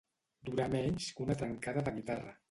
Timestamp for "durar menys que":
0.47-1.23